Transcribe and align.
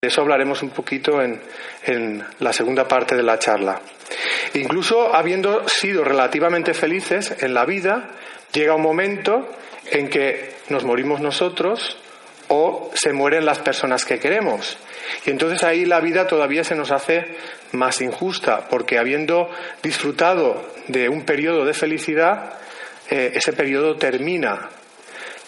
De 0.00 0.10
eso 0.10 0.20
hablaremos 0.20 0.62
un 0.62 0.70
poquito 0.70 1.20
en, 1.20 1.40
en, 1.84 2.24
la 2.38 2.52
segunda 2.52 2.86
parte 2.86 3.16
de 3.16 3.24
la 3.24 3.40
charla. 3.40 3.80
Incluso 4.54 5.12
habiendo 5.12 5.68
sido 5.68 6.04
relativamente 6.04 6.72
felices 6.72 7.34
en 7.40 7.52
la 7.52 7.64
vida, 7.64 8.10
llega 8.52 8.76
un 8.76 8.82
momento 8.82 9.48
en 9.90 10.08
que 10.08 10.54
nos 10.68 10.84
morimos 10.84 11.20
nosotros 11.20 11.98
o 12.46 12.92
se 12.94 13.12
mueren 13.12 13.44
las 13.44 13.58
personas 13.58 14.04
que 14.04 14.20
queremos. 14.20 14.78
Y 15.26 15.30
entonces 15.30 15.64
ahí 15.64 15.84
la 15.84 15.98
vida 15.98 16.28
todavía 16.28 16.62
se 16.62 16.76
nos 16.76 16.92
hace 16.92 17.36
más 17.72 18.00
injusta, 18.00 18.68
porque 18.68 18.98
habiendo 18.98 19.50
disfrutado 19.82 20.64
de 20.86 21.08
un 21.08 21.24
periodo 21.24 21.64
de 21.64 21.74
felicidad, 21.74 22.54
eh, 23.10 23.32
ese 23.34 23.52
periodo 23.52 23.96
termina 23.96 24.68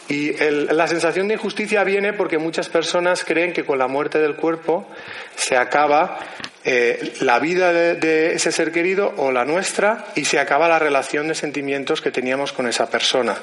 y 0.08 0.32
la 0.32 0.88
sensación 0.88 1.28
de 1.28 1.34
injusticia 1.34 1.84
viene 1.84 2.12
porque 2.12 2.38
muchas 2.38 2.68
personas 2.68 3.24
creen 3.24 3.52
que 3.52 3.64
con 3.64 3.78
la 3.78 3.86
muerte 3.86 4.18
del 4.18 4.34
cuerpo 4.34 4.88
se 5.36 5.56
acaba 5.56 6.18
eh, 6.64 7.14
la 7.20 7.38
vida 7.38 7.72
de, 7.72 8.34
ese 8.34 8.52
ser 8.52 8.70
querido 8.70 9.14
o 9.16 9.32
la 9.32 9.44
nuestra 9.44 10.06
y 10.14 10.24
se 10.24 10.38
acaba 10.38 10.68
la 10.68 10.78
relación 10.78 11.28
de 11.28 11.34
sentimientos 11.34 12.02
que 12.02 12.10
teníamos 12.10 12.52
con 12.52 12.66
esa 12.66 12.90
persona. 12.90 13.36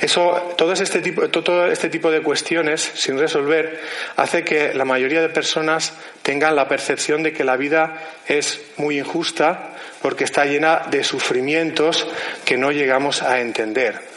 Eso, 0.00 0.54
todo 0.58 0.72
este 0.72 1.00
tipo, 1.00 1.28
todo 1.28 1.66
este 1.68 1.88
tipo 1.88 2.10
de 2.10 2.20
cuestiones 2.20 2.82
sin 2.82 3.18
resolver 3.18 3.80
hace 4.16 4.44
que 4.44 4.74
la 4.74 4.84
mayoría 4.84 5.22
de 5.22 5.28
personas 5.28 5.94
tengan 6.22 6.56
la 6.56 6.68
percepción 6.68 7.22
de 7.22 7.32
que 7.32 7.44
la 7.44 7.56
vida 7.56 8.02
es 8.26 8.60
muy 8.76 8.98
injusta 8.98 9.74
porque 10.02 10.24
está 10.24 10.44
llena 10.44 10.82
de 10.90 11.04
sufrimientos 11.04 12.06
que 12.44 12.56
no 12.56 12.72
llegamos 12.72 13.22
a 13.22 13.40
entender. 13.40 14.15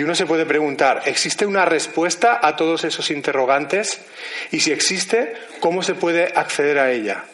Y 0.00 0.02
uno 0.02 0.14
se 0.14 0.24
puede 0.24 0.46
preguntar, 0.46 1.02
¿existe 1.04 1.44
una 1.44 1.66
respuesta 1.66 2.40
a 2.42 2.56
todos 2.56 2.84
esos 2.84 3.10
interrogantes? 3.10 4.00
Y 4.50 4.60
si 4.60 4.72
existe, 4.72 5.34
¿cómo 5.60 5.82
se 5.82 5.92
puede 5.94 6.32
acceder 6.34 6.78
a 6.78 6.90
ella? 6.90 7.24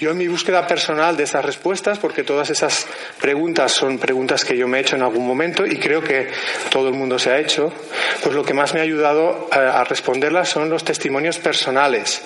Yo 0.00 0.10
en 0.10 0.18
mi 0.18 0.26
búsqueda 0.26 0.66
personal 0.66 1.16
de 1.16 1.22
esas 1.22 1.44
respuestas, 1.44 2.00
porque 2.00 2.24
todas 2.24 2.50
esas 2.50 2.84
preguntas 3.20 3.70
son 3.70 3.98
preguntas 3.98 4.44
que 4.44 4.56
yo 4.56 4.66
me 4.66 4.78
he 4.78 4.80
hecho 4.80 4.96
en 4.96 5.02
algún 5.02 5.24
momento 5.24 5.64
y 5.64 5.78
creo 5.78 6.02
que 6.02 6.28
todo 6.68 6.88
el 6.88 6.94
mundo 6.94 7.16
se 7.16 7.30
ha 7.30 7.38
hecho, 7.38 7.72
pues 8.22 8.34
lo 8.34 8.44
que 8.44 8.54
más 8.54 8.74
me 8.74 8.80
ha 8.80 8.82
ayudado 8.82 9.48
a, 9.52 9.84
responderlas 9.84 10.48
son 10.48 10.68
los 10.68 10.84
testimonios 10.84 11.38
personales, 11.38 12.22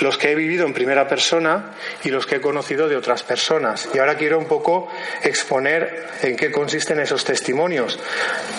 los 0.00 0.16
que 0.16 0.30
he 0.30 0.34
vivido 0.36 0.64
en 0.64 0.72
primera 0.72 1.08
persona 1.08 1.72
y 2.04 2.10
los 2.10 2.24
que 2.24 2.36
he 2.36 2.40
conocido 2.40 2.88
de 2.88 2.96
otras 2.96 3.24
personas. 3.24 3.88
Y 3.92 3.98
ahora 3.98 4.16
quiero 4.16 4.38
un 4.38 4.46
poco 4.46 4.88
exponer 5.22 6.06
en 6.22 6.36
qué 6.36 6.52
consisten 6.52 7.00
esos 7.00 7.24
testimonios. 7.24 7.98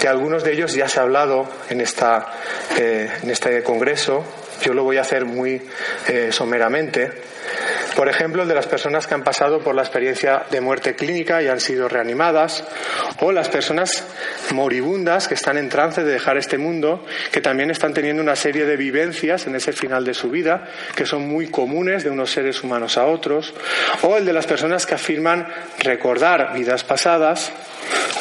De 0.02 0.09
algunos 0.09 0.43
de 0.43 0.52
ellos 0.52 0.73
ya 0.73 0.89
se 0.89 0.99
ha 0.99 1.03
hablado 1.03 1.49
en, 1.69 1.80
esta, 1.80 2.27
eh, 2.77 3.09
en 3.23 3.30
este 3.30 3.63
congreso, 3.63 4.25
yo 4.61 4.73
lo 4.73 4.83
voy 4.83 4.97
a 4.97 5.02
hacer 5.02 5.23
muy 5.23 5.61
eh, 6.07 6.30
someramente. 6.31 7.38
Por 7.95 8.07
ejemplo, 8.07 8.43
el 8.43 8.47
de 8.47 8.55
las 8.55 8.67
personas 8.67 9.07
que 9.07 9.13
han 9.13 9.23
pasado 9.23 9.59
por 9.59 9.75
la 9.75 9.81
experiencia 9.81 10.43
de 10.49 10.61
muerte 10.61 10.95
clínica 10.95 11.41
y 11.41 11.47
han 11.47 11.59
sido 11.59 11.87
reanimadas, 11.87 12.63
o 13.19 13.31
las 13.31 13.49
personas 13.49 14.05
moribundas 14.52 15.27
que 15.27 15.33
están 15.33 15.58
en 15.58 15.69
trance 15.69 16.03
de 16.03 16.11
dejar 16.11 16.37
este 16.37 16.58
mundo, 16.58 17.05
que 17.31 17.41
también 17.41 17.71
están 17.71 17.93
teniendo 17.93 18.21
una 18.21 18.36
serie 18.36 18.65
de 18.65 18.77
vivencias 18.77 19.47
en 19.47 19.55
ese 19.55 19.73
final 19.73 20.05
de 20.05 20.14
su 20.14 20.30
vida, 20.30 20.67
que 20.95 21.05
son 21.05 21.27
muy 21.27 21.47
comunes 21.47 22.03
de 22.03 22.09
unos 22.09 22.31
seres 22.31 22.64
humanos 22.64 22.97
a 22.97 23.05
otros, 23.05 23.53
o 24.03 24.17
el 24.17 24.25
de 24.25 24.33
las 24.33 24.47
personas 24.47 24.85
que 24.85 24.95
afirman 24.95 25.47
recordar 25.80 26.53
vidas 26.53 26.83
pasadas, 26.83 27.52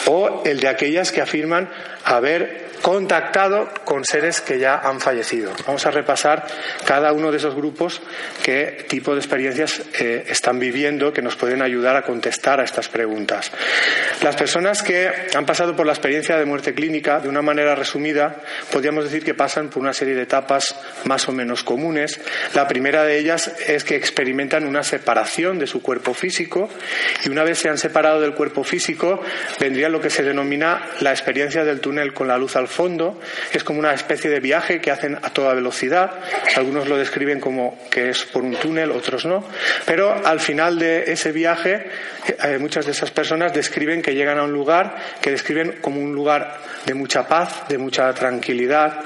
o 0.07 0.43
el 0.45 0.61
de 0.61 0.69
aquellas 0.69 1.13
que 1.13 1.21
afirman 1.21 1.71
haber 2.05 2.68
contactado 2.89 3.69
con 3.85 4.03
seres 4.03 4.41
que 4.41 4.59
ya 4.59 4.79
han 4.79 4.99
fallecido. 4.99 5.53
Vamos 5.67 5.85
a 5.85 5.91
repasar 5.91 6.47
cada 6.87 7.13
uno 7.13 7.31
de 7.31 7.37
esos 7.37 7.55
grupos 7.55 8.01
qué 8.43 8.87
tipo 8.89 9.13
de 9.13 9.19
experiencias 9.19 9.83
eh, 10.01 10.25
están 10.27 10.59
viviendo 10.59 11.13
que 11.13 11.21
nos 11.21 11.37
pueden 11.37 11.61
ayudar 11.61 11.97
a 11.97 12.03
contestar 12.03 12.61
a 12.61 12.65
estas 12.65 12.89
preguntas. 12.89 13.53
Las 14.23 14.37
personas 14.37 14.83
que 14.83 15.11
han 15.35 15.45
pasado 15.45 15.77
por 15.77 15.85
la 15.85 15.93
experiencia 15.93 16.39
de 16.39 16.47
muerte 16.47 16.73
clínica, 16.73 17.21
de 17.21 17.29
una 17.29 17.43
manera 17.43 17.75
resumida, 17.75 18.37
podríamos 18.73 19.05
decir 19.05 19.23
que 19.23 19.35
pasan 19.35 19.69
por 19.69 19.83
una 19.83 19.93
serie 19.93 20.15
de 20.15 20.23
etapas 20.23 20.75
más 21.05 21.29
o 21.29 21.33
menos 21.33 21.65
comunes. 21.65 22.19
La 22.55 22.67
primera 22.67 23.05
de 23.05 23.19
ellas 23.19 23.53
es 23.67 23.85
que 23.85 23.97
experimentan 23.97 24.67
una 24.67 24.83
separación 24.83 25.59
de 25.59 25.67
su 25.67 25.83
cuerpo 25.83 26.15
físico 26.15 26.71
y 27.23 27.29
una 27.29 27.45
vez 27.45 27.59
se 27.59 27.69
han 27.69 27.77
separado 27.77 28.19
del 28.19 28.33
cuerpo 28.33 28.65
físico 28.65 29.21
vendría 29.61 29.91
lo 29.91 30.01
que 30.01 30.09
se 30.09 30.23
denomina 30.23 30.87
la 31.01 31.11
experiencia 31.11 31.65
del 31.65 31.81
túnel 31.81 32.15
con 32.15 32.29
la 32.29 32.39
luz 32.39 32.57
al 32.57 32.67
fondo, 32.79 33.19
es 33.53 33.65
como 33.65 33.81
una 33.81 33.93
especie 33.93 34.31
de 34.31 34.39
viaje 34.39 34.81
que 34.81 34.93
hacen 34.93 35.17
a 35.17 35.31
toda 35.31 35.53
velocidad. 35.53 36.13
Algunos 36.55 36.87
lo 36.87 36.97
describen 36.97 37.41
como 37.41 37.77
que 37.91 38.11
es 38.11 38.25
por 38.27 38.45
un 38.45 38.55
túnel, 38.55 38.93
otros 38.93 39.27
no. 39.27 39.45
Pero 39.85 40.15
al 40.25 40.39
final 40.39 40.79
de 40.79 41.11
ese 41.11 41.33
viaje, 41.33 41.91
eh, 42.45 42.57
muchas 42.61 42.87
de 42.87 42.93
esas 42.93 43.11
personas 43.11 43.53
describen 43.53 44.01
que 44.01 44.15
llegan 44.15 44.39
a 44.39 44.45
un 44.45 44.53
lugar 44.53 44.95
que 45.21 45.33
describen 45.33 45.79
como 45.81 46.01
un 46.01 46.15
lugar 46.15 46.57
de 46.87 46.95
mucha 46.95 47.27
paz, 47.27 47.67
de 47.69 47.79
mucha 47.79 48.15
tranquilidad, 48.15 49.01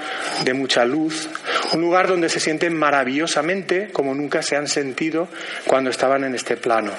de 0.45 0.53
mucha 0.53 0.85
luz. 0.85 1.31
Un 1.73 1.81
lugar 1.81 2.09
donde 2.09 2.29
se 2.29 2.41
sienten 2.41 2.77
maravillosamente 2.77 3.89
como 3.91 4.15
nunca 4.15 4.43
se 4.43 4.55
han 4.55 4.69
sentido 4.69 5.29
cuando 5.67 5.89
estaban 5.89 6.25
en 6.25 6.35
este 6.35 6.59
plano. 6.59 6.93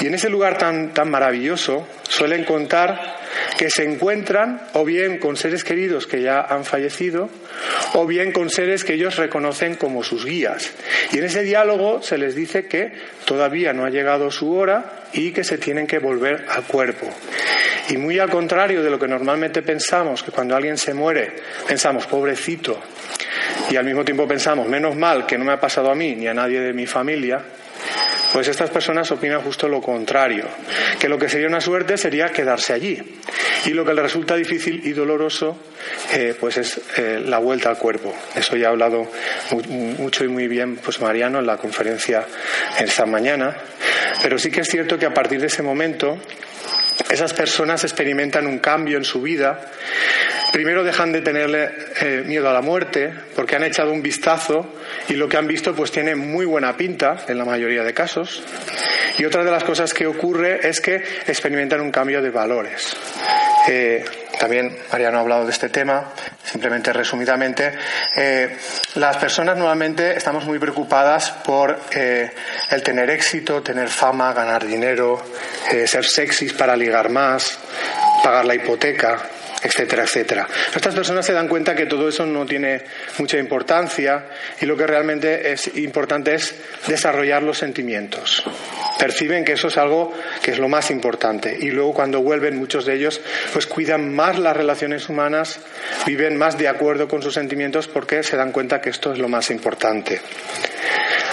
Y 0.00 0.06
en 0.06 0.14
ese 0.14 0.30
lugar 0.30 0.56
tan, 0.56 0.94
tan 0.94 1.10
maravilloso 1.10 1.86
suelen 2.08 2.44
contar 2.44 3.18
que 3.56 3.70
se 3.70 3.84
encuentran 3.84 4.62
o 4.72 4.84
bien 4.84 5.18
con 5.18 5.36
seres 5.36 5.64
queridos 5.64 6.06
que 6.06 6.22
ya 6.22 6.40
han 6.40 6.64
fallecido 6.64 7.28
o 7.94 8.06
bien 8.06 8.32
con 8.32 8.50
seres 8.50 8.84
que 8.84 8.94
ellos 8.94 9.16
reconocen 9.16 9.74
como 9.74 10.02
sus 10.02 10.24
guías. 10.24 10.72
Y 11.12 11.18
en 11.18 11.24
ese 11.24 11.42
diálogo 11.42 12.02
se 12.02 12.18
les 12.18 12.34
dice 12.34 12.66
que 12.66 12.92
todavía 13.24 13.72
no 13.72 13.84
ha 13.84 13.90
llegado 13.90 14.30
su 14.30 14.54
hora 14.54 15.04
y 15.12 15.32
que 15.32 15.44
se 15.44 15.58
tienen 15.58 15.86
que 15.86 15.98
volver 15.98 16.46
al 16.48 16.64
cuerpo. 16.64 17.08
Y 17.90 17.96
muy 17.96 18.18
al 18.18 18.30
contrario 18.30 18.82
de 18.82 18.90
lo 18.90 18.98
que 18.98 19.08
normalmente 19.08 19.62
pensamos, 19.62 20.22
que 20.22 20.30
cuando 20.30 20.54
alguien 20.54 20.78
se 20.78 20.94
muere 20.94 21.32
pensamos, 21.66 22.06
pobrecito, 22.06 22.80
y 23.68 23.76
al 23.76 23.84
mismo 23.84 24.04
tiempo 24.04 24.26
pensamos, 24.26 24.68
menos 24.68 24.96
mal 24.96 25.26
que 25.26 25.36
no 25.36 25.44
me 25.44 25.52
ha 25.52 25.60
pasado 25.60 25.90
a 25.90 25.94
mí 25.94 26.14
ni 26.14 26.26
a 26.28 26.34
nadie 26.34 26.60
de 26.60 26.72
mi 26.72 26.86
familia, 26.86 27.42
pues 28.32 28.48
estas 28.48 28.70
personas 28.70 29.10
opinan 29.10 29.42
justo 29.42 29.68
lo 29.68 29.80
contrario, 29.80 30.44
que 30.98 31.08
lo 31.08 31.18
que 31.18 31.28
sería 31.28 31.48
una 31.48 31.60
suerte 31.60 31.96
sería 31.96 32.28
quedarse 32.28 32.72
allí. 32.72 33.00
Y 33.66 33.70
lo 33.70 33.84
que 33.84 33.92
le 33.92 34.02
resulta 34.02 34.36
difícil 34.36 34.80
y 34.84 34.92
doloroso, 34.92 35.58
eh, 36.12 36.34
pues 36.38 36.56
es 36.56 36.80
eh, 36.96 37.22
la 37.24 37.38
vuelta 37.38 37.68
al 37.68 37.78
cuerpo. 37.78 38.14
Eso 38.34 38.56
ya 38.56 38.68
ha 38.68 38.70
hablado 38.70 39.10
mucho 39.98 40.24
y 40.24 40.28
muy 40.28 40.48
bien 40.48 40.76
pues 40.76 41.00
Mariano 41.00 41.40
en 41.40 41.46
la 41.46 41.56
conferencia 41.56 42.24
esta 42.78 43.04
mañana. 43.04 43.56
Pero 44.22 44.38
sí 44.38 44.50
que 44.50 44.60
es 44.60 44.68
cierto 44.68 44.98
que 44.98 45.06
a 45.06 45.14
partir 45.14 45.40
de 45.40 45.48
ese 45.48 45.62
momento 45.62 46.18
esas 47.10 47.32
personas 47.32 47.82
experimentan 47.84 48.46
un 48.46 48.58
cambio 48.58 48.96
en 48.96 49.04
su 49.04 49.20
vida. 49.20 49.60
Primero 50.52 50.82
dejan 50.82 51.12
de 51.12 51.22
tenerle 51.22 51.70
eh, 52.00 52.22
miedo 52.26 52.48
a 52.48 52.52
la 52.52 52.60
muerte 52.60 53.12
porque 53.36 53.56
han 53.56 53.64
echado 53.64 53.92
un 53.92 54.02
vistazo 54.02 54.74
y 55.08 55.14
lo 55.14 55.28
que 55.28 55.36
han 55.36 55.46
visto 55.46 55.74
pues 55.74 55.92
tiene 55.92 56.16
muy 56.16 56.44
buena 56.44 56.76
pinta 56.76 57.24
en 57.28 57.38
la 57.38 57.44
mayoría 57.44 57.84
de 57.84 57.94
casos. 57.94 58.42
Y 59.18 59.24
otra 59.24 59.44
de 59.44 59.50
las 59.50 59.64
cosas 59.64 59.94
que 59.94 60.06
ocurre 60.06 60.66
es 60.66 60.80
que 60.80 60.96
experimentan 61.26 61.80
un 61.80 61.90
cambio 61.90 62.20
de 62.22 62.30
valores. 62.30 62.96
Eh, 63.68 64.04
también 64.38 64.76
Mariano 64.90 65.18
ha 65.18 65.20
hablado 65.20 65.44
de 65.44 65.52
este 65.52 65.68
tema, 65.68 66.12
simplemente 66.42 66.92
resumidamente. 66.92 67.72
Eh, 68.16 68.56
las 68.94 69.18
personas 69.18 69.56
normalmente 69.56 70.16
estamos 70.16 70.46
muy 70.46 70.58
preocupadas 70.58 71.30
por 71.30 71.78
eh, 71.92 72.30
el 72.70 72.82
tener 72.82 73.10
éxito, 73.10 73.62
tener 73.62 73.88
fama, 73.88 74.32
ganar 74.32 74.66
dinero, 74.66 75.22
ser 75.84 76.04
sexys 76.04 76.54
para 76.54 76.74
ligar 76.74 77.10
más, 77.10 77.58
pagar 78.24 78.46
la 78.46 78.54
hipoteca, 78.54 79.18
etcétera, 79.62 80.04
etcétera. 80.04 80.48
Estas 80.74 80.94
personas 80.94 81.26
se 81.26 81.32
dan 81.32 81.48
cuenta 81.48 81.74
que 81.74 81.86
todo 81.86 82.08
eso 82.08 82.24
no 82.26 82.46
tiene 82.46 82.82
mucha 83.18 83.38
importancia 83.38 84.26
y 84.60 84.66
lo 84.66 84.76
que 84.76 84.86
realmente 84.86 85.52
es 85.52 85.76
importante 85.76 86.34
es 86.34 86.54
desarrollar 86.86 87.42
los 87.42 87.58
sentimientos. 87.58 88.42
Perciben 88.98 89.44
que 89.44 89.52
eso 89.52 89.68
es 89.68 89.76
algo 89.76 90.12
que 90.42 90.52
es 90.52 90.58
lo 90.58 90.68
más 90.68 90.90
importante 90.90 91.56
y 91.58 91.70
luego 91.70 91.94
cuando 91.94 92.20
vuelven 92.22 92.56
muchos 92.56 92.84
de 92.86 92.94
ellos 92.94 93.20
pues 93.52 93.66
cuidan 93.66 94.14
más 94.14 94.38
las 94.38 94.56
relaciones 94.56 95.08
humanas, 95.08 95.60
viven 96.06 96.36
más 96.36 96.58
de 96.58 96.68
acuerdo 96.68 97.08
con 97.08 97.22
sus 97.22 97.34
sentimientos 97.34 97.88
porque 97.88 98.22
se 98.22 98.36
dan 98.36 98.52
cuenta 98.52 98.80
que 98.80 98.90
esto 98.90 99.12
es 99.12 99.18
lo 99.18 99.28
más 99.28 99.50
importante. 99.50 100.20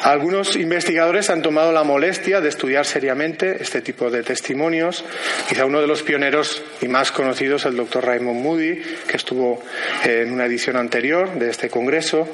Algunos 0.03 0.55
investigadores 0.55 1.29
han 1.29 1.41
tomado 1.41 1.71
la 1.71 1.83
molestia 1.83 2.39
de 2.39 2.49
estudiar 2.49 2.85
seriamente 2.85 3.57
este 3.61 3.81
tipo 3.81 4.09
de 4.09 4.23
testimonios. 4.23 5.03
Quizá 5.49 5.65
uno 5.65 5.81
de 5.81 5.87
los 5.87 6.03
pioneros 6.03 6.61
y 6.81 6.87
más 6.87 7.11
conocidos, 7.11 7.65
el 7.65 7.75
doctor 7.75 8.05
Raymond 8.05 8.41
Moody, 8.41 8.81
que 9.07 9.17
estuvo 9.17 9.61
en 10.03 10.31
una 10.31 10.45
edición 10.45 10.77
anterior 10.77 11.33
de 11.33 11.49
este 11.49 11.69
congreso, 11.69 12.27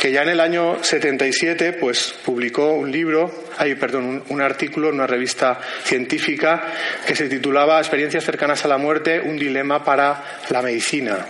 que 0.00 0.12
ya 0.12 0.22
en 0.22 0.30
el 0.30 0.40
año 0.40 0.82
77 0.82 1.74
pues, 1.74 2.14
publicó 2.24 2.72
un 2.72 2.90
libro, 2.90 3.44
ay, 3.58 3.74
perdón, 3.76 4.24
un, 4.28 4.40
artículo 4.42 4.88
en 4.88 4.96
una 4.96 5.06
revista 5.06 5.58
científica 5.84 6.64
que 7.06 7.14
se 7.14 7.28
titulaba 7.28 7.78
Experiencias 7.78 8.24
cercanas 8.24 8.64
a 8.64 8.68
la 8.68 8.78
muerte, 8.78 9.20
un 9.20 9.38
dilema 9.38 9.84
para 9.84 10.40
la 10.50 10.62
medicina. 10.62 11.26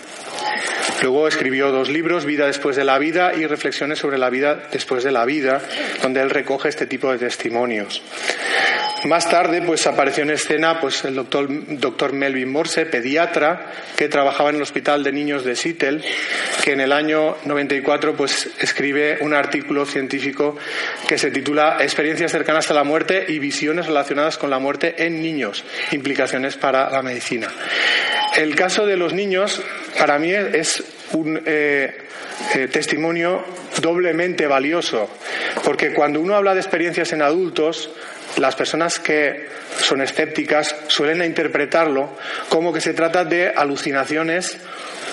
Luego 1.02 1.28
escribió 1.28 1.70
dos 1.70 1.88
libros, 1.88 2.24
Vida 2.24 2.46
después 2.46 2.76
de 2.76 2.84
la 2.84 2.98
vida 2.98 3.34
y 3.34 3.46
Reflexiones 3.46 3.98
sobre 3.98 4.18
la 4.18 4.30
vida 4.30 4.68
después 4.72 5.04
de 5.04 5.12
la 5.12 5.24
vida, 5.24 5.60
donde 6.02 6.20
él 6.20 6.30
recoge 6.30 6.68
este 6.68 6.86
tipo 6.86 7.10
de 7.12 7.18
testimonios. 7.18 8.02
Más 9.04 9.28
tarde, 9.28 9.60
pues 9.60 9.86
apareció 9.86 10.22
en 10.22 10.30
escena 10.30 10.80
pues, 10.80 11.04
el 11.04 11.14
doctor, 11.14 11.46
doctor 11.78 12.14
Melvin 12.14 12.50
Morse, 12.50 12.86
pediatra, 12.86 13.70
que 13.96 14.08
trabajaba 14.08 14.48
en 14.48 14.56
el 14.56 14.62
Hospital 14.62 15.04
de 15.04 15.12
Niños 15.12 15.44
de 15.44 15.56
Seattle, 15.56 16.00
que 16.62 16.72
en 16.72 16.80
el 16.80 16.90
año 16.90 17.36
94 17.44 18.16
pues, 18.16 18.48
escribe 18.60 19.18
un 19.20 19.34
artículo 19.34 19.84
científico 19.84 20.56
que 21.06 21.18
se 21.18 21.30
titula 21.30 21.76
Experiencias 21.80 22.32
cercanas 22.32 22.70
a 22.70 22.74
la 22.74 22.84
muerte 22.84 23.26
y 23.28 23.38
visiones 23.38 23.86
relacionadas 23.86 24.38
con 24.38 24.48
la 24.48 24.58
muerte 24.58 24.94
en 25.04 25.20
niños, 25.20 25.64
implicaciones 25.92 26.56
para 26.56 26.88
la 26.88 27.02
medicina. 27.02 27.50
El 28.36 28.56
caso 28.56 28.86
de 28.86 28.96
los 28.96 29.12
niños, 29.12 29.62
para 29.98 30.18
mí, 30.18 30.32
es 30.32 30.82
un 31.12 31.40
eh, 31.46 31.96
eh, 32.54 32.68
testimonio 32.68 33.44
doblemente 33.80 34.46
valioso, 34.46 35.08
porque 35.62 35.92
cuando 35.92 36.20
uno 36.20 36.34
habla 36.34 36.54
de 36.54 36.60
experiencias 36.60 37.12
en 37.12 37.22
adultos, 37.22 37.90
las 38.38 38.56
personas 38.56 38.98
que 38.98 39.46
son 39.80 40.00
escépticas 40.00 40.74
suelen 40.88 41.22
interpretarlo 41.22 42.10
como 42.48 42.72
que 42.72 42.80
se 42.80 42.94
trata 42.94 43.24
de 43.24 43.48
alucinaciones 43.48 44.56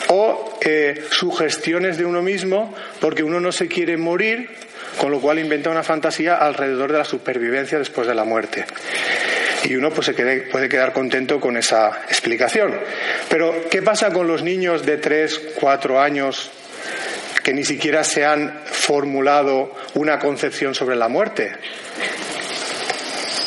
o 0.07 0.57
eh, 0.61 1.03
sugestiones 1.11 1.97
de 1.97 2.05
uno 2.05 2.21
mismo 2.21 2.73
porque 2.99 3.23
uno 3.23 3.39
no 3.39 3.51
se 3.51 3.67
quiere 3.67 3.97
morir, 3.97 4.49
con 4.97 5.11
lo 5.11 5.19
cual 5.19 5.39
inventa 5.39 5.69
una 5.69 5.83
fantasía 5.83 6.35
alrededor 6.35 6.91
de 6.91 6.97
la 6.97 7.05
supervivencia 7.05 7.77
después 7.77 8.07
de 8.07 8.15
la 8.15 8.23
muerte. 8.23 8.65
Y 9.63 9.75
uno 9.75 9.91
pues, 9.91 10.07
se 10.07 10.13
puede 10.51 10.69
quedar 10.69 10.93
contento 10.93 11.39
con 11.39 11.57
esa 11.57 12.01
explicación. 12.07 12.79
Pero, 13.29 13.69
¿qué 13.69 13.81
pasa 13.81 14.11
con 14.11 14.27
los 14.27 14.43
niños 14.43 14.85
de 14.85 14.97
3, 14.97 15.41
4 15.59 16.01
años 16.01 16.51
que 17.43 17.53
ni 17.53 17.63
siquiera 17.63 18.03
se 18.03 18.25
han 18.25 18.61
formulado 18.65 19.75
una 19.95 20.19
concepción 20.19 20.75
sobre 20.75 20.95
la 20.95 21.07
muerte? 21.07 21.51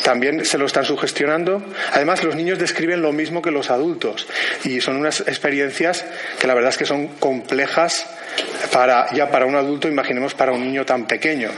también 0.05 0.45
se 0.45 0.59
lo 0.59 0.67
están 0.67 0.85
sugestionando. 0.85 1.63
Además, 1.91 2.23
los 2.23 2.35
niños 2.35 2.59
describen 2.59 3.01
lo 3.01 3.11
mismo 3.11 3.41
que 3.41 3.49
los 3.49 3.71
adultos 3.71 4.27
y 4.63 4.79
son 4.79 4.97
unas 4.97 5.21
experiencias 5.21 6.05
que 6.39 6.45
la 6.45 6.53
verdad 6.53 6.69
es 6.69 6.77
que 6.77 6.85
son 6.85 7.07
complejas 7.07 8.05
para, 8.71 9.11
ya 9.15 9.31
para 9.31 9.47
un 9.47 9.55
adulto, 9.55 9.87
imaginemos 9.87 10.35
para 10.35 10.51
un 10.51 10.61
niño 10.61 10.85
tan 10.85 11.07
pequeño. 11.07 11.49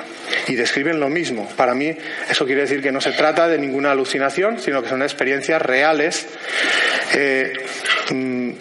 Y 0.47 0.55
describen 0.55 0.99
lo 0.99 1.09
mismo. 1.09 1.47
Para 1.55 1.73
mí, 1.73 1.95
eso 2.29 2.45
quiere 2.45 2.61
decir 2.61 2.81
que 2.81 2.91
no 2.91 3.01
se 3.01 3.11
trata 3.11 3.47
de 3.47 3.57
ninguna 3.57 3.91
alucinación, 3.91 4.59
sino 4.59 4.81
que 4.81 4.89
son 4.89 5.01
experiencias 5.01 5.61
reales. 5.61 6.27
Eh, 7.13 7.53
mm, 8.11 8.51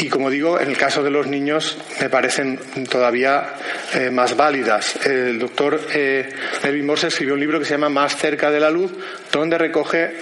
y 0.00 0.08
como 0.08 0.30
digo, 0.30 0.60
en 0.60 0.68
el 0.68 0.76
caso 0.76 1.02
de 1.02 1.10
los 1.10 1.26
niños 1.26 1.78
me 2.00 2.08
parecen 2.08 2.58
todavía 2.88 3.54
eh, 3.94 4.10
más 4.10 4.36
válidas. 4.36 5.04
El 5.06 5.38
doctor 5.38 5.80
eh, 5.92 6.28
Melvin 6.62 6.86
Morse 6.86 7.08
escribió 7.08 7.34
un 7.34 7.40
libro 7.40 7.58
que 7.58 7.64
se 7.64 7.72
llama 7.72 7.88
Más 7.88 8.16
cerca 8.16 8.50
de 8.50 8.60
la 8.60 8.70
luz, 8.70 8.92
donde 9.32 9.58
recoge 9.58 10.12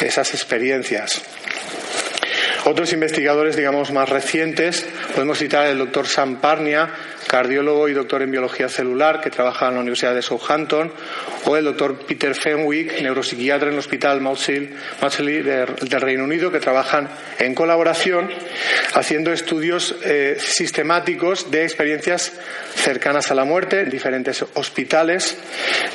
esas 0.00 0.32
experiencias. 0.34 1.22
Otros 2.64 2.92
investigadores, 2.92 3.56
digamos, 3.56 3.90
más 3.90 4.08
recientes, 4.08 4.86
podemos 5.14 5.38
citar 5.38 5.66
al 5.66 5.78
doctor 5.78 6.06
Sam 6.06 6.40
Parnia, 6.40 6.90
cardiólogo 7.30 7.88
y 7.88 7.92
doctor 7.92 8.22
en 8.22 8.32
biología 8.32 8.68
celular 8.68 9.20
que 9.20 9.30
trabaja 9.30 9.68
en 9.68 9.74
la 9.74 9.80
Universidad 9.82 10.16
de 10.16 10.20
Southampton, 10.20 10.92
o 11.44 11.56
el 11.56 11.64
doctor 11.64 11.96
Peter 12.04 12.34
Fenwick, 12.34 13.00
neuropsiquiatra 13.02 13.68
en 13.68 13.74
el 13.74 13.78
Hospital 13.78 14.20
Maudsley 14.20 14.68
del 15.42 16.00
Reino 16.00 16.24
Unido, 16.24 16.50
que 16.50 16.58
trabajan 16.58 17.08
en 17.38 17.54
colaboración 17.54 18.28
haciendo 18.94 19.32
estudios 19.32 19.94
eh, 20.02 20.38
sistemáticos 20.40 21.52
de 21.52 21.62
experiencias 21.62 22.32
cercanas 22.74 23.30
a 23.30 23.36
la 23.36 23.44
muerte 23.44 23.82
en 23.82 23.90
diferentes 23.90 24.44
hospitales. 24.54 25.38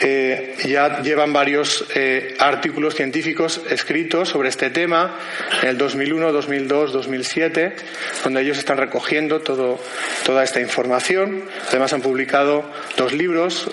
Eh, 0.01 0.55
ya 0.65 1.01
llevan 1.01 1.33
varios 1.33 1.85
eh, 1.95 2.35
artículos 2.39 2.95
científicos 2.95 3.61
escritos 3.69 4.29
sobre 4.29 4.47
este 4.47 4.69
tema 4.69 5.19
en 5.61 5.67
el 5.67 5.77
2001, 5.77 6.31
2002, 6.31 6.93
2007, 6.93 7.75
donde 8.23 8.41
ellos 8.41 8.57
están 8.57 8.77
recogiendo 8.77 9.41
toda 9.41 10.43
esta 10.45 10.61
información. 10.61 11.24
Además 11.69 11.93
han 11.93 12.01
publicado 12.01 12.69
dos 12.97 13.13
libros. 13.13 13.69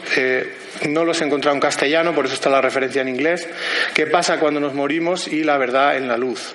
no 0.89 1.05
los 1.05 1.21
he 1.21 1.25
encontrado 1.25 1.55
en 1.55 1.61
castellano, 1.61 2.15
por 2.15 2.27
eso 2.27 2.35
está 2.35 2.51
la 2.51 2.61
referencia 2.61 3.03
en 3.03 3.09
inglés. 3.09 3.49
¿Qué 3.95 4.07
pasa 4.07 4.39
cuando 4.39 4.61
nos 4.61 4.75
morimos 4.75 5.29
y 5.29 5.45
la 5.45 5.59
verdad 5.59 5.97
en 5.97 6.09
la 6.09 6.17
luz? 6.17 6.55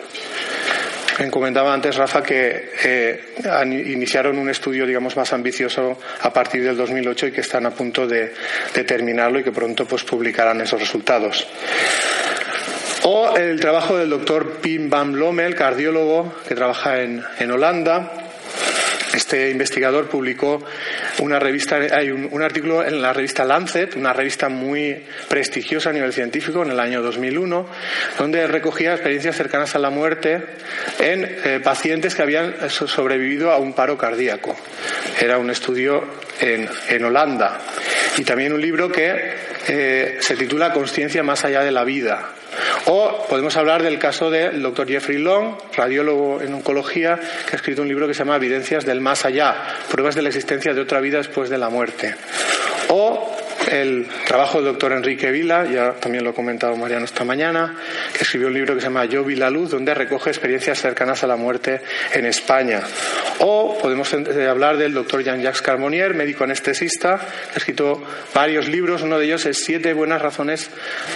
Me 1.19 1.31
comentaba 1.31 1.73
antes, 1.73 1.95
Rafa, 1.95 2.21
que 2.21 2.69
eh, 2.83 3.19
iniciaron 3.87 4.37
un 4.37 4.49
estudio, 4.49 4.85
digamos, 4.85 5.17
más 5.17 5.33
ambicioso 5.33 5.97
a 6.21 6.31
partir 6.31 6.63
del 6.63 6.77
2008 6.77 7.27
y 7.27 7.31
que 7.31 7.41
están 7.41 7.65
a 7.65 7.71
punto 7.71 8.05
de, 8.05 8.33
terminarlo 8.85 9.39
y 9.39 9.43
que 9.43 9.51
pronto 9.51 9.87
pues, 9.87 10.03
publicarán 10.03 10.61
esos 10.61 10.79
resultados. 10.79 11.47
O 13.03 13.35
el 13.35 13.59
trabajo 13.59 13.97
del 13.97 14.11
doctor 14.11 14.59
Pim 14.61 14.89
Van 14.91 15.17
Lommel, 15.17 15.55
cardiólogo 15.55 16.35
que 16.47 16.53
trabaja 16.53 17.01
en 17.01 17.51
Holanda, 17.51 18.26
este 19.17 19.49
investigador 19.49 20.07
publicó 20.07 20.63
un, 21.19 21.33
artículo 21.33 22.85
en 22.85 23.01
la 23.01 23.13
revista 23.13 23.43
Lancet, 23.43 23.95
una 23.95 24.13
revista 24.13 24.47
muy 24.47 25.03
prestigiosa 25.27 25.89
a 25.89 25.93
nivel 25.93 26.13
científico 26.13 26.63
en 26.63 26.71
el 26.71 26.79
año 26.79 27.01
2001, 27.01 27.67
donde 28.17 28.47
recogía 28.47 28.93
experiencias 28.93 29.35
cercanas 29.35 29.75
a 29.75 29.79
la 29.79 29.89
muerte 29.89 30.43
en 30.99 31.23
eh, 31.25 31.59
pacientes 31.63 32.13
que 32.13 32.21
habían 32.21 32.69
sobrevivido 32.69 33.51
a 33.51 33.57
un 33.57 33.73
paro 33.73 33.97
cardíaco. 33.97 34.55
Era 35.19 35.39
un 35.39 35.49
estudio 35.49 36.03
en, 36.39 36.69
en 36.89 37.03
Holanda. 37.03 37.59
Y 38.17 38.23
también 38.23 38.53
un 38.53 38.61
libro 38.61 38.91
que 38.91 39.33
eh, 39.67 40.17
se 40.21 40.35
titula 40.35 40.71
Conciencia 40.71 41.23
más 41.23 41.43
allá 41.43 41.61
de 41.61 41.71
la 41.71 41.83
vida, 41.83 42.33
o 42.87 43.25
podemos 43.29 43.55
hablar 43.57 43.83
del 43.83 43.99
caso 43.99 44.29
del 44.29 44.61
doctor 44.61 44.87
Jeffrey 44.87 45.17
Long, 45.17 45.55
radiólogo 45.75 46.41
en 46.41 46.53
oncología, 46.53 47.19
que 47.45 47.55
ha 47.55 47.57
escrito 47.57 47.81
un 47.81 47.87
libro 47.87 48.07
que 48.07 48.13
se 48.13 48.19
llama 48.19 48.37
Evidencias 48.37 48.85
del 48.85 49.01
más 49.01 49.25
allá, 49.25 49.55
pruebas 49.91 50.15
de 50.15 50.21
la 50.21 50.29
existencia 50.29 50.73
de 50.73 50.81
otra 50.81 51.01
vida 51.01 51.17
después 51.17 51.49
de 51.49 51.57
la 51.57 51.69
muerte. 51.69 52.15
O 52.89 53.35
el 53.69 54.07
trabajo 54.25 54.59
del 54.59 54.71
doctor 54.71 54.93
Enrique 54.93 55.31
Vila, 55.31 55.65
ya 55.65 55.93
también 55.93 56.23
lo 56.23 56.29
ha 56.29 56.33
comentado 56.33 56.75
Mariano 56.77 57.05
esta 57.05 57.25
mañana, 57.25 57.75
que 58.13 58.23
escribió 58.23 58.47
un 58.47 58.53
libro 58.53 58.73
que 58.73 58.79
se 58.79 58.87
llama 58.87 59.05
Yo 59.05 59.23
vi 59.23 59.35
la 59.35 59.49
luz, 59.49 59.71
donde 59.71 59.93
recoge 59.93 60.29
experiencias 60.29 60.79
cercanas 60.79 61.23
a 61.23 61.27
la 61.27 61.35
muerte 61.35 61.81
en 62.13 62.25
España. 62.25 62.81
O 63.39 63.77
podemos 63.79 64.11
eh, 64.13 64.47
hablar 64.47 64.77
del 64.77 64.93
doctor 64.93 65.23
Jean-Jacques 65.23 65.61
Carmonier, 65.61 66.13
médico 66.13 66.43
anestesista, 66.43 67.17
que 67.17 67.53
ha 67.53 67.57
escrito 67.57 68.03
varios 68.33 68.67
libros, 68.67 69.03
uno 69.03 69.19
de 69.19 69.25
ellos 69.25 69.45
es 69.45 69.63
Siete 69.63 69.93
buenas 69.93 70.21
razones 70.21 70.69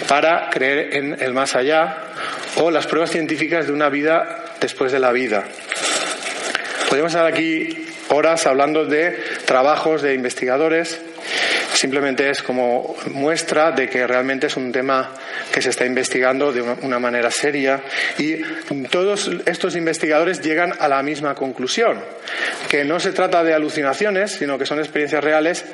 para 0.08 0.50
creer 0.50 0.96
en 0.96 1.22
el 1.22 1.34
más 1.34 1.56
allá, 1.56 1.98
o 2.58 2.70
las 2.70 2.88
pruebas 2.88 3.12
científicas 3.12 3.68
de 3.68 3.74
una 3.74 3.90
vida 3.90 4.54
después 4.60 4.92
de 4.92 5.00
la 5.00 5.12
vida. 5.12 5.46
Podemos 6.90 7.12
estar 7.12 7.26
aquí 7.26 7.88
horas 8.10 8.46
hablando 8.46 8.86
de 8.86 9.18
trabajos 9.46 10.02
de 10.02 10.14
investigadores 10.14 11.00
Simplemente 11.82 12.30
es 12.30 12.44
como 12.44 12.96
muestra 13.08 13.72
de 13.72 13.90
que 13.90 14.06
realmente 14.06 14.46
es 14.46 14.56
un 14.56 14.72
tema 14.72 15.16
que 15.52 15.64
se 15.64 15.72
está 15.72 15.84
investigando 15.84 16.54
de 16.54 16.62
una 16.62 17.00
manera 17.00 17.32
seria 17.32 17.82
y 18.20 18.36
todos 18.92 19.32
estos 19.48 19.76
investigadores 19.76 20.42
llegan 20.42 20.76
a 20.78 20.88
la 20.88 21.02
misma 21.02 21.34
conclusión, 21.34 22.00
que 22.70 22.86
no 22.86 23.00
se 23.00 23.14
trata 23.14 23.44
de 23.44 23.56
alucinaciones, 23.56 24.34
sino 24.34 24.60
que 24.60 24.68
son 24.68 24.78
experiencias 24.78 25.24
reales 25.24 25.66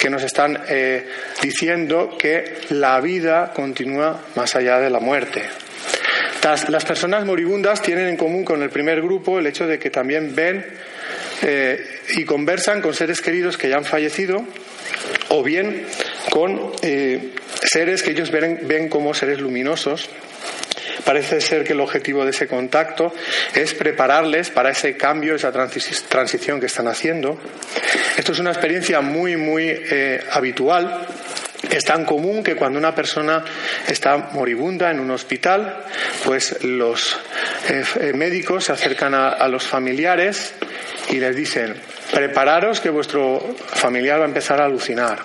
que 0.00 0.10
nos 0.10 0.24
están 0.24 0.64
eh, 0.68 1.06
diciendo 1.40 2.16
que 2.18 2.56
la 2.70 3.00
vida 3.00 3.52
continúa 3.54 4.20
más 4.34 4.56
allá 4.56 4.80
de 4.80 4.90
la 4.90 4.98
muerte. 4.98 5.44
Las 6.42 6.84
personas 6.84 7.24
moribundas 7.24 7.80
tienen 7.80 8.08
en 8.08 8.16
común 8.16 8.44
con 8.44 8.60
el 8.62 8.70
primer 8.70 9.00
grupo 9.00 9.38
el 9.38 9.46
hecho 9.46 9.68
de 9.68 9.78
que 9.78 9.90
también 9.90 10.34
ven 10.34 10.66
eh, 11.42 12.00
y 12.16 12.24
conversan 12.24 12.82
con 12.82 12.94
seres 12.94 13.20
queridos 13.20 13.56
que 13.56 13.68
ya 13.68 13.76
han 13.76 13.84
fallecido 13.84 14.44
o 15.32 15.42
bien 15.42 15.86
con 16.30 16.72
eh, 16.82 17.32
seres 17.62 18.02
que 18.02 18.10
ellos 18.10 18.30
ven, 18.30 18.88
como 18.88 19.14
seres 19.14 19.40
luminosos 19.40 20.08
Parece 21.04 21.40
ser 21.40 21.64
que 21.64 21.72
el 21.72 21.80
objetivo 21.80 22.24
de 22.24 22.30
ese 22.30 22.46
contacto 22.46 23.12
es 23.54 23.74
prepararles 23.74 24.50
para 24.50 24.70
ese 24.70 24.96
cambio, 24.96 25.34
esa 25.34 25.50
transición 25.50 26.60
que 26.60 26.66
están 26.66 26.86
haciendo. 26.86 27.40
Esto 28.16 28.30
es 28.30 28.38
una 28.38 28.50
experiencia 28.50 29.00
muy, 29.00 29.36
muy 29.36 29.64
eh, 29.68 30.22
habitual 30.30 31.08
Es 31.70 31.84
tan 31.84 32.04
común 32.04 32.42
que 32.42 32.56
cuando 32.56 32.78
una 32.78 32.94
persona 32.94 33.44
está 33.86 34.16
moribunda 34.32 34.90
en 34.90 35.00
un 35.00 35.10
hospital, 35.10 35.84
pues 36.24 36.62
los 36.64 37.18
eh, 37.68 38.12
médicos 38.14 38.64
se 38.64 38.72
acercan 38.72 39.14
a, 39.14 39.48
los 39.48 39.66
familiares 39.66 40.54
y 41.10 41.16
les 41.16 41.34
dicen, 41.34 41.74
prepararos 42.12 42.80
que 42.80 42.90
vuestro 42.90 43.40
familiar 43.66 44.20
va 44.20 44.24
a 44.24 44.28
empezar 44.28 44.60
a 44.60 44.66
alucinar. 44.66 45.18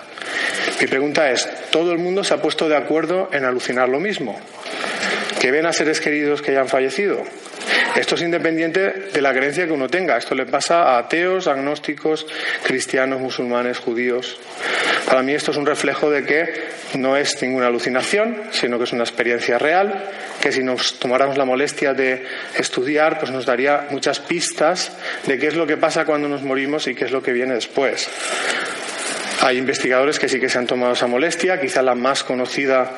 Mi 0.80 0.86
pregunta 0.86 1.30
es, 1.30 1.48
¿todo 1.70 1.92
el 1.92 1.98
mundo 1.98 2.24
se 2.24 2.34
ha 2.34 2.42
puesto 2.42 2.68
de 2.68 2.76
acuerdo 2.76 3.28
en 3.32 3.44
alucinar 3.44 3.88
lo 3.88 4.00
mismo? 4.00 4.40
¿Que 5.40 5.50
ven 5.50 5.66
a 5.66 5.72
seres 5.72 6.00
queridos 6.00 6.42
que 6.42 6.52
ya 6.52 6.60
han 6.60 6.68
fallecido? 6.68 7.22
Esto 7.96 8.14
es 8.14 8.22
independiente 8.22 9.08
de 9.12 9.22
la 9.22 9.32
creencia 9.32 9.66
que 9.66 9.72
uno 9.72 9.88
tenga. 9.88 10.16
Esto 10.16 10.34
le 10.34 10.46
pasa 10.46 10.82
a 10.82 10.98
ateos, 10.98 11.46
agnósticos, 11.46 12.26
cristianos, 12.62 13.20
musulmanes, 13.20 13.78
judíos. 13.78 14.38
Para 15.06 15.22
mí 15.22 15.32
esto 15.32 15.50
es 15.50 15.56
un 15.56 15.66
reflejo 15.66 16.10
de 16.10 16.24
que 16.24 16.68
no 16.94 17.16
es 17.16 17.40
ninguna 17.42 17.66
alucinación, 17.66 18.36
sino 18.50 18.78
que 18.78 18.84
es 18.84 18.92
una 18.92 19.04
experiencia 19.04 19.58
real, 19.58 20.04
que 20.40 20.52
si 20.52 20.62
nos 20.62 20.98
tomáramos 20.98 21.36
la 21.36 21.44
molestia 21.44 21.94
de 21.94 22.24
estudiar, 22.56 23.18
pues 23.18 23.30
nos 23.30 23.46
daría 23.46 23.86
muchas 23.90 24.20
pistas 24.20 24.92
de 25.26 25.38
qué 25.38 25.48
es 25.48 25.56
lo 25.56 25.66
que 25.66 25.76
pasa 25.76 26.04
cuando 26.04 26.28
nos 26.28 26.42
morimos 26.42 26.86
y 26.86 26.94
qué 26.94 27.06
es 27.06 27.10
lo 27.10 27.22
que 27.22 27.32
viene 27.32 27.54
después. 27.54 28.08
Hay 29.40 29.56
investigadores 29.56 30.18
que 30.18 30.28
sí 30.28 30.40
que 30.40 30.48
se 30.48 30.58
han 30.58 30.66
tomado 30.66 30.94
esa 30.94 31.06
molestia. 31.06 31.60
Quizá 31.60 31.80
la 31.82 31.94
más 31.94 32.24
conocida 32.24 32.90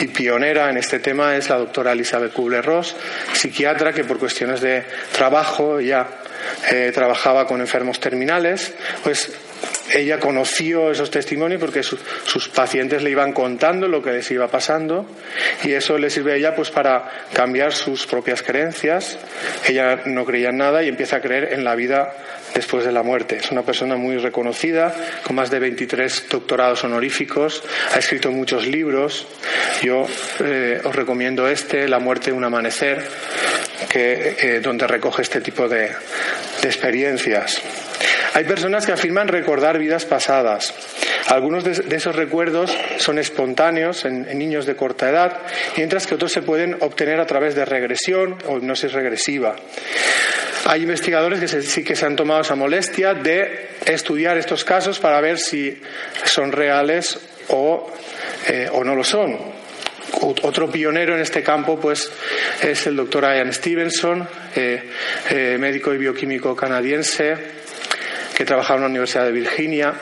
y 0.00 0.08
pionera 0.08 0.68
en 0.68 0.76
este 0.76 0.98
tema 0.98 1.36
es 1.36 1.48
la 1.48 1.56
doctora 1.56 1.92
Elizabeth 1.92 2.32
Kubler-Ross, 2.32 2.94
psiquiatra 3.32 3.92
que 3.92 4.04
por 4.04 4.18
cuestiones 4.18 4.60
de 4.60 4.84
trabajo 5.12 5.80
ya 5.80 6.06
eh, 6.70 6.90
trabajaba 6.94 7.46
con 7.46 7.60
enfermos 7.60 7.98
terminales. 7.98 8.74
Pues 9.02 9.32
ella 9.92 10.18
conoció 10.18 10.90
esos 10.90 11.10
testimonios 11.10 11.60
porque 11.60 11.82
sus 11.82 12.48
pacientes 12.48 13.02
le 13.02 13.10
iban 13.10 13.32
contando 13.32 13.88
lo 13.88 14.02
que 14.02 14.12
les 14.12 14.30
iba 14.30 14.48
pasando 14.48 15.06
y 15.62 15.72
eso 15.72 15.96
le 15.96 16.10
sirve 16.10 16.32
a 16.32 16.36
ella 16.36 16.54
pues 16.54 16.70
para 16.70 17.08
cambiar 17.32 17.72
sus 17.72 18.06
propias 18.06 18.42
creencias. 18.42 19.18
Ella 19.66 20.02
no 20.06 20.24
creía 20.24 20.50
en 20.50 20.58
nada 20.58 20.82
y 20.82 20.88
empieza 20.88 21.16
a 21.16 21.20
creer 21.20 21.52
en 21.52 21.64
la 21.64 21.74
vida 21.74 22.12
después 22.54 22.84
de 22.84 22.92
la 22.92 23.02
muerte. 23.02 23.36
Es 23.36 23.50
una 23.50 23.62
persona 23.62 23.96
muy 23.96 24.16
reconocida, 24.16 24.94
con 25.24 25.36
más 25.36 25.50
de 25.50 25.60
23 25.60 26.26
doctorados 26.30 26.84
honoríficos, 26.84 27.62
ha 27.94 27.98
escrito 27.98 28.30
muchos 28.30 28.66
libros. 28.66 29.26
Yo 29.82 30.06
eh, 30.40 30.80
os 30.82 30.94
recomiendo 30.94 31.48
este, 31.48 31.88
La 31.88 31.98
muerte 31.98 32.30
de 32.30 32.36
un 32.36 32.44
amanecer, 32.44 33.02
que, 33.88 34.36
eh, 34.40 34.60
donde 34.60 34.86
recoge 34.86 35.22
este 35.22 35.40
tipo 35.40 35.68
de 35.68 35.90
experiencias. 36.62 37.62
Hay 38.36 38.44
personas 38.44 38.84
que 38.84 38.92
afirman 38.92 39.28
recordar 39.28 39.78
vidas 39.78 40.04
pasadas. 40.04 40.74
Algunos 41.28 41.64
de, 41.64 41.96
esos 41.96 42.14
recuerdos 42.14 42.70
son 42.98 43.18
espontáneos 43.18 44.04
en, 44.04 44.26
niños 44.38 44.66
de 44.66 44.76
corta 44.76 45.08
edad, 45.08 45.40
mientras 45.78 46.06
que 46.06 46.16
otros 46.16 46.32
se 46.32 46.42
pueden 46.42 46.76
obtener 46.80 47.18
a 47.18 47.24
través 47.24 47.54
de 47.54 47.64
regresión 47.64 48.36
o 48.46 48.58
hipnosis 48.58 48.92
regresiva. 48.92 49.56
Hay 50.66 50.82
investigadores 50.82 51.40
que 51.40 51.62
sí 51.62 51.82
que 51.82 51.96
se 51.96 52.04
han 52.04 52.14
tomado 52.14 52.42
esa 52.42 52.54
molestia 52.56 53.14
de 53.14 53.70
estudiar 53.86 54.36
estos 54.36 54.66
casos 54.66 54.98
para 54.98 55.18
ver 55.22 55.38
si 55.38 55.80
son 56.26 56.52
reales 56.52 57.18
o, 57.48 57.90
eh, 58.48 58.68
no 58.84 58.94
lo 58.94 59.02
son. 59.02 59.34
Otro 60.20 60.70
pionero 60.70 61.14
en 61.14 61.22
este 61.22 61.42
campo 61.42 61.80
pues, 61.80 62.10
es 62.60 62.86
el 62.86 62.96
doctor 62.96 63.24
Ian 63.24 63.50
Stevenson, 63.50 64.28
eh, 64.54 64.82
eh, 65.30 65.56
médico 65.58 65.94
y 65.94 65.96
bioquímico 65.96 66.54
canadiense, 66.54 67.56
que 68.36 68.44
trabajaba 68.44 68.76
en 68.76 68.82
la 68.82 68.88
Universidad 68.90 69.24
de 69.24 69.32
Virginia, 69.32 69.94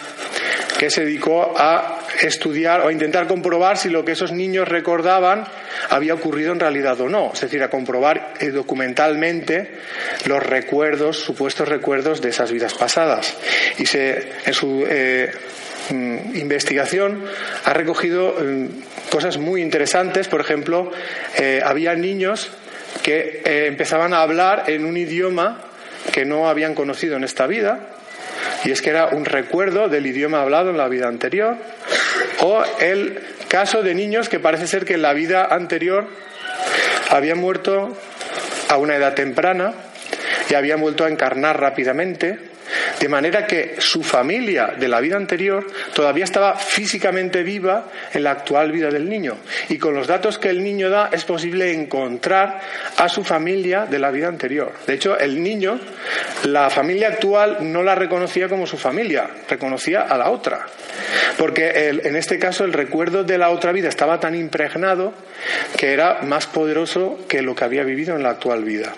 que 0.76 0.91
se 0.91 1.05
dedicó 1.05 1.55
a 1.57 2.00
estudiar 2.21 2.81
o 2.81 2.88
a 2.88 2.93
intentar 2.93 3.29
comprobar 3.29 3.76
si 3.76 3.88
lo 3.91 4.05
que 4.05 4.12
esos 4.12 4.33
niños 4.33 4.67
recordaban 4.67 5.45
había 5.91 6.14
ocurrido 6.14 6.53
en 6.53 6.59
realidad 6.59 7.00
o 7.00 7.09
no, 7.09 7.31
es 7.33 7.41
decir, 7.43 7.62
a 7.62 7.71
comprobar 7.71 8.35
eh, 8.41 8.49
documentalmente 8.49 9.71
los 10.26 10.43
recuerdos, 10.43 11.21
supuestos 11.21 11.69
recuerdos 11.69 12.21
de 12.21 12.31
esas 12.31 12.50
vidas 12.50 12.75
pasadas. 12.75 13.37
Y 13.79 13.85
en 13.97 14.53
su 14.53 14.85
eh, 14.88 15.31
mm, 15.91 16.37
investigación 16.37 17.25
ha 17.64 17.73
recogido 17.73 18.35
mm, 18.37 18.67
cosas 19.11 19.38
muy 19.38 19.62
interesantes, 19.62 20.26
por 20.26 20.41
ejemplo, 20.41 20.91
eh, 21.38 21.61
había 21.64 21.95
niños 21.95 22.50
que 23.03 23.43
empezaban 23.45 24.12
a 24.12 24.23
hablar 24.23 24.64
en 24.69 24.85
un 24.85 24.97
idioma 24.97 25.61
que 26.12 26.25
no 26.25 26.49
habían 26.49 26.75
conocido 26.75 27.17
en 27.17 27.25
esta 27.25 27.47
vida, 27.47 27.95
y 28.64 28.71
es 28.71 28.83
que 28.83 28.90
era 28.90 29.09
un 29.09 29.25
recuerdo 29.25 29.88
del 29.88 30.06
idioma 30.06 30.40
hablado 30.40 30.71
en 30.71 30.78
la 30.78 30.88
vida 30.88 31.09
anterior, 31.09 31.56
o 32.40 32.62
el 32.80 33.21
caso 33.49 33.83
de 33.83 33.94
niños 33.94 34.28
que 34.28 34.40
parece 34.40 34.66
ser 34.66 34.85
que 34.85 34.94
en 34.94 35.02
la 35.02 35.12
vida 35.12 35.47
anterior 35.50 36.06
habían 37.11 37.38
muerto 37.38 37.97
a 38.68 38.76
una 38.76 38.97
edad 38.97 39.14
temprana 39.14 39.75
y 40.49 40.54
habían 40.54 40.80
vuelto 40.80 41.04
a 41.04 41.09
encarnar 41.09 41.61
rápidamente 41.61 42.54
de 43.01 43.09
manera 43.09 43.47
que 43.47 43.77
su 43.79 44.03
familia 44.03 44.75
de 44.79 44.89
la 44.89 45.01
vida 45.01 45.17
anterior 45.17 45.67
todavía 45.93 46.25
estaba 46.25 46.57
físicamente 46.57 47.43
viva 47.43 47.87
en 48.13 48.23
la 48.23 48.33
actual 48.33 48.73
vida 48.73 48.91
del 48.91 49.09
niño. 49.09 49.37
Y 49.69 49.79
con 49.79 49.95
los 49.95 50.07
datos 50.07 50.39
que 50.39 50.51
el 50.51 50.63
niño 50.63 50.91
da 50.91 51.11
es 51.13 51.25
posible 51.25 51.73
encontrar 51.73 52.61
a 52.97 53.09
su 53.09 53.25
familia 53.25 53.87
de 53.87 53.99
la 53.99 54.11
vida 54.11 54.29
anterior. 54.29 54.73
De 54.87 54.95
hecho, 54.95 55.19
el 55.19 55.43
niño, 55.43 55.79
la 56.45 56.71
familia 56.71 57.09
actual 57.09 57.59
no 57.61 57.83
la 57.83 57.95
reconocía 57.95 58.49
como 58.49 58.67
su 58.67 58.77
familia, 58.77 59.29
reconocía 59.49 60.03
a 60.03 60.17
la 60.17 60.31
otra. 60.31 60.67
Porque 61.39 61.89
en 61.89 62.17
este 62.17 62.39
caso 62.39 62.65
el 62.65 62.73
recuerdo 62.73 63.25
de 63.25 63.39
la 63.39 63.51
otra 63.51 63.73
vida 63.73 63.89
estaba 63.89 64.21
tan 64.21 64.35
impregnado 64.35 65.13
que 65.77 65.93
era 65.93 66.23
más 66.23 66.47
poderoso 66.47 67.19
que 67.29 67.43
lo 67.43 67.55
que 67.55 67.65
había 67.65 67.83
vivido 67.83 68.15
en 68.17 68.23
la 68.23 68.31
actual 68.31 68.65
vida. 68.65 68.93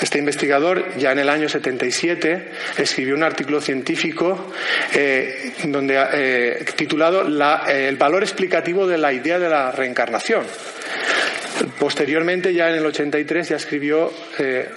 Este 0.00 0.18
investigador, 0.18 0.96
ya 0.96 1.12
en 1.12 1.18
el 1.18 1.28
año 1.28 1.48
77, 1.48 2.48
escribió 2.76 3.16
un 3.16 3.24
artículo 3.24 3.60
científico 3.60 4.52
eh, 4.94 5.52
donde, 5.64 5.98
eh, 6.12 6.64
titulado 6.76 7.22
El 7.66 7.96
valor 7.96 8.22
explicativo 8.22 8.86
de 8.86 8.98
la 8.98 9.12
idea 9.12 9.38
de 9.38 9.48
la 9.48 9.72
reencarnación. 9.72 10.44
Posteriormente, 11.78 12.54
ya 12.54 12.68
en 12.68 12.76
el 12.76 12.86
83, 12.86 13.48
ya 13.48 13.56
escribió 13.56 14.12
eh, 14.38 14.68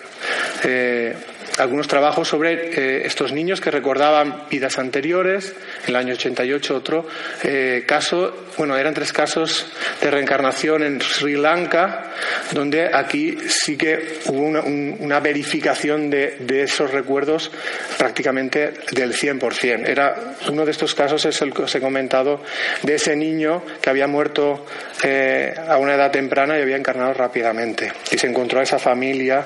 algunos 1.58 1.88
trabajos 1.88 2.28
sobre 2.28 2.54
eh, 2.54 3.06
estos 3.06 3.32
niños 3.32 3.60
que 3.60 3.72
recordaban 3.72 4.44
vidas 4.50 4.80
anteriores. 4.80 5.54
En 5.84 5.90
el 5.90 5.96
año 5.96 6.14
88 6.14 6.76
otro 6.76 7.08
eh, 7.44 7.84
caso, 7.86 8.46
bueno, 8.58 8.78
eran 8.78 8.94
tres 8.94 9.12
casos 9.12 9.68
de 10.02 10.12
reencarnación 10.12 10.84
en 10.84 11.02
Sri 11.02 11.36
Lanka, 11.36 12.12
donde 12.52 12.90
aquí 12.94 13.38
sí 13.48 13.78
que 13.78 14.20
hubo 14.28 14.42
una, 14.42 15.20
verificación 15.20 16.10
de, 16.10 16.64
esos 16.64 16.92
recuerdos 16.92 17.52
prácticamente 17.98 18.74
del 18.92 19.14
100%. 19.14 19.88
Era, 19.88 20.36
uno 20.50 20.66
de 20.66 20.72
estos 20.72 20.96
casos 20.96 21.26
es 21.26 21.42
el 21.42 21.54
que 21.54 21.64
os 21.64 21.76
he 21.76 21.80
comentado 21.80 22.44
de 22.82 22.96
ese 22.96 23.16
niño 23.16 23.64
que 23.82 23.90
había 23.90 24.08
muerto 24.08 24.66
eh, 25.04 25.54
a 25.68 25.78
una 25.78 25.96
edad 25.96 26.12
temprana 26.12 26.58
y 26.58 26.62
había 26.62 26.78
encarnado 26.78 27.14
rápidamente. 27.14 27.92
Y 28.12 28.18
se 28.18 28.28
encontró 28.28 28.60
a 28.60 28.64
esa 28.64 28.80
familia 28.80 29.46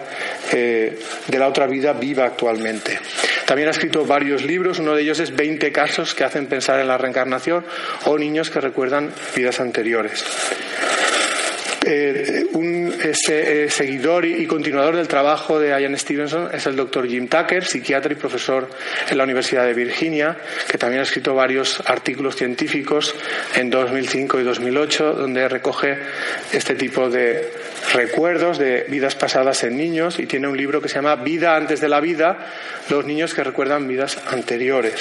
de 0.51 1.39
la 1.39 1.47
otra 1.47 1.67
vida 1.67 1.93
viva 2.05 2.25
actualmente. 2.25 2.99
También 3.47 3.67
ha 3.67 3.71
escrito 3.71 4.05
varios 4.05 4.43
libros, 4.43 4.77
uno 4.77 4.93
de 4.93 5.01
ellos 5.01 5.19
es 5.19 5.35
20 5.35 5.71
casos 5.71 6.13
que 6.13 6.23
hacen 6.23 6.45
pensar 6.45 6.79
en 6.79 6.87
la 6.87 6.99
reencarnación 6.99 7.65
o 8.05 8.17
niños 8.19 8.51
que 8.51 8.61
recuerdan 8.61 9.11
vidas 9.35 9.59
anteriores. 9.59 10.23
Eh, 11.87 12.47
un 12.53 12.91
eh, 12.99 13.67
seguidor 13.69 14.25
y, 14.25 14.47
continuador 14.47 14.95
del 14.95 15.07
trabajo 15.07 15.59
de 15.59 15.69
Ian 15.69 15.95
Stevenson 15.95 16.49
es 16.51 16.65
el 16.65 16.75
doctor 16.75 17.07
Jim 17.07 17.27
Tucker, 17.27 17.63
psiquiatra 17.63 18.11
y 18.11 18.15
profesor 18.15 18.67
en 19.07 19.15
la 19.15 19.23
Universidad 19.23 19.65
de 19.65 19.75
Virginia, 19.75 20.35
que 20.67 20.79
también 20.79 21.01
ha 21.01 21.03
escrito 21.03 21.35
varios 21.35 21.83
artículos 21.85 22.35
científicos 22.35 23.13
en 23.53 23.69
2005 23.69 24.39
y 24.39 24.43
2008, 24.43 25.13
donde 25.13 25.47
recoge 25.47 25.99
este 26.51 26.73
tipo 26.73 27.07
de 27.07 27.51
recuerdos 27.93 28.57
de 28.57 28.85
vidas 28.89 29.13
pasadas 29.13 29.63
en 29.63 29.77
niños 29.77 30.17
y 30.17 30.25
tiene 30.25 30.47
un 30.47 30.57
libro 30.57 30.81
que 30.81 30.89
se 30.89 30.95
llama 30.95 31.17
Vida 31.17 31.55
antes 31.55 31.81
de 31.81 31.89
la 31.89 31.99
vida, 31.99 32.47
los 32.89 33.05
niños 33.05 33.35
que 33.35 33.43
recuerdan 33.43 33.87
vidas 33.87 34.17
anteriores. 34.25 34.95